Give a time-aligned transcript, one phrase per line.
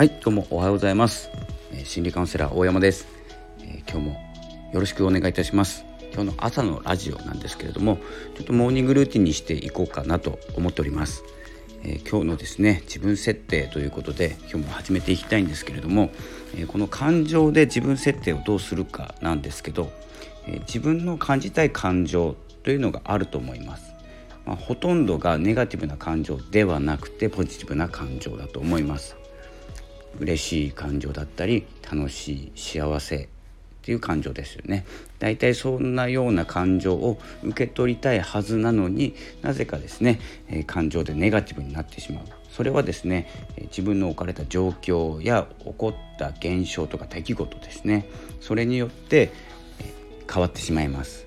[0.00, 1.30] はいどうもおはようございます、
[1.74, 3.06] え、心理カウンセラー大山です、
[3.60, 4.12] えー、今日も
[4.72, 5.84] よろしくお願いいたします。
[6.14, 7.98] 今日の朝のラジオなんですけれども
[8.34, 11.22] ちょっとモーニングルーティンにしていこうかなと思っております、
[11.84, 16.08] えー、今日のですね自分設定ということで今日も始めていきたいんですけれども、
[16.56, 19.92] えこの感情で自分設定をどうするかなんですけど、
[20.46, 23.92] え自分の感じたい感情というのがあると思います。
[24.46, 29.20] まあ、ほとんどがネガティブな感情ではなくてポジティブな感情だと思います。
[30.18, 33.28] 嬉しい感情だったり楽しい幸せっ
[33.82, 34.84] ていう感情ですよね。
[35.18, 42.24] だいたいそんなような感情を受け取りたいはずなのになぜかですね、えー、感情でネガティブになってしまう。
[42.50, 43.28] それはですね
[43.68, 48.06] 自分の置かれた状況や起こった現象とか出来事ですね。
[48.40, 49.32] それによって
[50.30, 51.26] 変わってしまいます。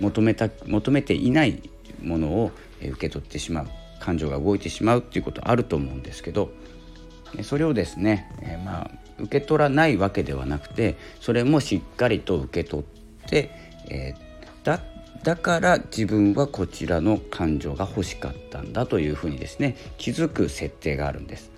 [0.00, 1.62] 求めた求めていない
[2.02, 2.52] ものを
[2.82, 3.68] 受け取ってしまう。
[3.98, 6.50] 感情が動いてしまうっていうことあると思うんですけど
[7.42, 13.50] それをですね、えー、まあ受け取らないわけではなくてそれもしっかりと受け取って、
[13.88, 14.80] えー、だ
[15.22, 21.50] だから自分はこちらの感情が欲しかったんだというふうにですね気づく設定があるんです。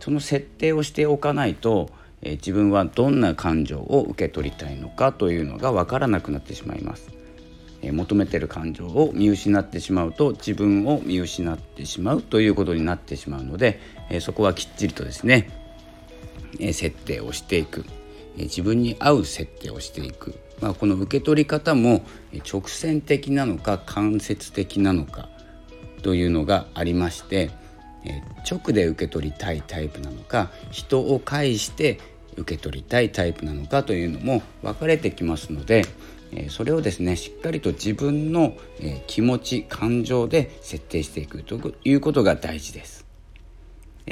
[0.00, 1.90] その設定をしておかないと、
[2.22, 7.17] えー、自分はどんな感情を受け取りたいのかというのが分からなくなってしまいます。
[7.82, 13.80] 求めてる感情を見失ってしまうと自分を見失ってしまうということになってしまうので、
[14.20, 15.48] そこはきっちりとですね、
[16.58, 17.84] 設定をしていく、
[18.36, 22.02] 自分に合う設定をしていく、まあ、この受け取り方も
[22.50, 25.28] 直線的なのか間接的なのか
[26.02, 27.50] というのがありまして、
[28.48, 31.98] 直で受け取りたいタイプなのか人を介して
[32.36, 35.84] 受け取りたいタイプなのかというのも分かれてきますので、
[36.50, 38.54] それをですねしっかりと自分の
[39.06, 43.06] 気持ち感情で設定していくということが大事です。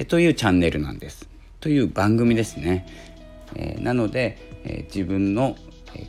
[0.08, 1.28] というチャンネルなんです。
[1.60, 2.86] という番組ですね。
[3.80, 4.38] なので
[4.94, 5.56] 自分の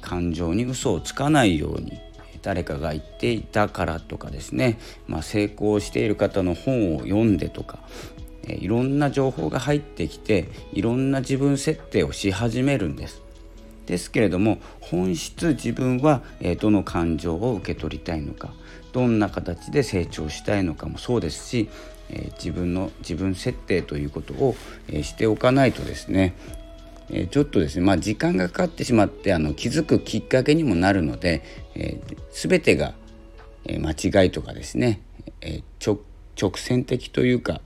[0.01, 1.99] 感情に嘘をつかないように
[2.41, 7.79] 誰かが言っていたからとかですね、まあ、成功している方の本を読んでとか
[8.47, 13.21] いろんな情報が入ってきていろんな自分設定をし始めるんです。
[13.87, 16.21] ですけれども本質自分は
[16.59, 18.53] どの感情を受け取りたいのか
[18.93, 21.69] どんな形で成長したいのかもそうですし
[22.37, 24.55] 自分の自分設定ということを
[25.01, 26.35] しておかないとですね
[27.31, 31.41] ちょっとですね、まあ、時間がかかってしまってあの気づくきっかけにもなるので、
[31.73, 32.93] えー、全てが
[33.65, 33.91] 間
[34.23, 35.01] 違いとかですね、
[35.41, 37.61] え、直線的というか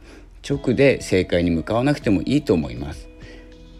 [0.47, 3.09] 直で正解に向かわなくてもいいと思います。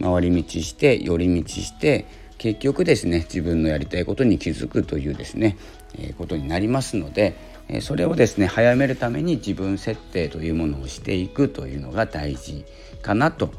[0.00, 2.06] 回り道して寄り道して
[2.42, 5.56] 結局ですね自分のやりたいことに気づくというですね、
[5.94, 7.36] えー、ことになりますので、
[7.68, 12.64] えー、それをですね早めるために自分設定というものをしていくというのが大事
[13.00, 13.52] かなと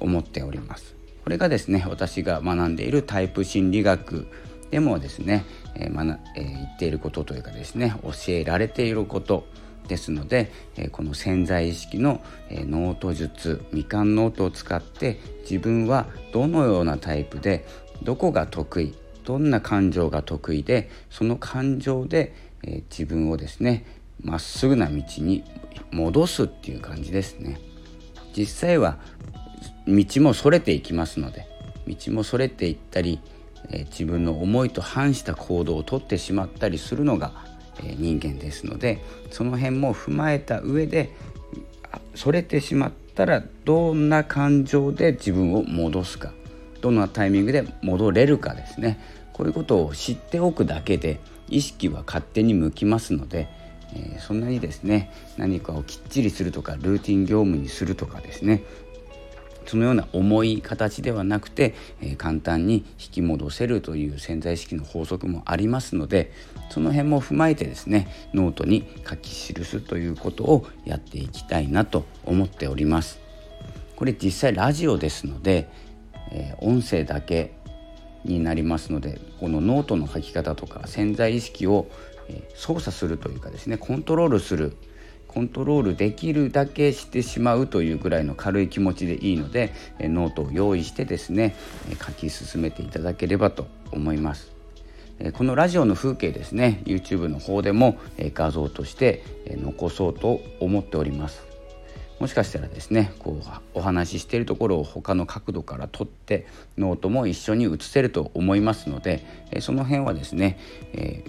[0.00, 0.94] 思っております。
[1.22, 4.26] これがですね私が学んでいるタイプ心理学
[4.70, 9.44] でもですね、えー学えー、言っていることというかですね教えられていること
[9.86, 17.66] ですので、えこの潜在意識の、えノート術みかんノートを使って自分はどのようなタイプで
[18.02, 18.94] どこが得意
[19.24, 23.84] どんな感情が得意でその感情で、え、自分をですね
[24.22, 25.44] まっすぐな道に
[25.90, 27.58] 戻すっていう感じですね。
[28.36, 28.98] 実際は
[29.86, 31.46] 道もそれていきますので
[31.86, 33.20] 道もそれていったり、
[33.70, 37.32] え、自分の思いと反した行動をとってしまったりするのが、
[37.82, 41.10] え、人間ですのでその辺も踏まえた上で
[42.14, 46.32] それてしまったらどんな感情で自分を戻すか。
[46.84, 49.00] どんなタイミングで戻れるかですね
[49.32, 51.18] こういうことを知っておくだけで
[51.48, 53.48] 意識は勝手に向きますので、
[53.94, 58.64] えー、そんなにですね何かをきっちりするとかルーティン業務にするとかですね
[59.64, 66.32] そのような重い形ではなくて、えー、簡単に引き戻せるという潜在意識の法則もありますので
[66.68, 73.24] その辺も踏まえてですねノートに書き記すということをやっていきたいなと思っております。
[73.96, 75.68] これ実際ラジオですので
[76.30, 77.52] えー、音声だけ
[78.24, 81.86] になりますのでこのノートの書き方とか潜在意識を、
[82.28, 84.76] えー、操作するというかですねコントロールする
[85.28, 91.56] コントロールできるだけしてしまうというぐらいの軽い気持ちでいいので、えー、ノートを用意してですね、
[91.90, 94.54] え書き進めていただければと思います。
[95.32, 101.53] このラジオの風景ですね YouTube の方でも画像として残そうと思っております
[102.24, 106.46] もしかしたらですねこうお話ししているところを他の角度から撮って
[106.78, 109.26] ノートも一緒に写せると思いますので
[109.60, 110.58] その辺はですね、
[110.94, 111.22] え、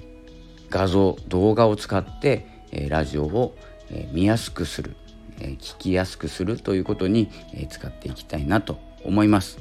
[0.69, 3.57] 画像動画を使ってえラジオを
[3.91, 4.95] え見やすくする
[5.41, 9.59] え聞きやすくするということにえ使っていきたいなと思います。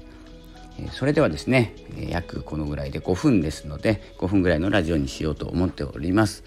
[0.92, 1.75] それではですね
[2.08, 6.44] 約このぐらいで5分ですので5分ぐらいのラジオにしようと思っております。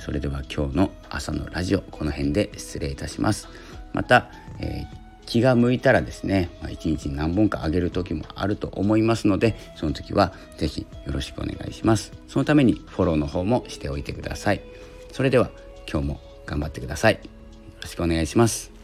[0.00, 3.48] それでは今日の朝のラジオこの辺で失礼いたします。
[3.92, 4.28] また、
[4.58, 5.00] えー
[5.30, 12.12] 気が向いたらですね、まあ、1日に何本かあげる時もあると思いますのでその時は是非よろしくお願いします。
[12.26, 14.60] そのためにフォローの方もしておいてください。
[15.12, 15.50] それでは
[15.88, 17.14] 今日も頑張ってください。
[17.14, 17.20] よ
[17.80, 18.79] ろしくお願いします。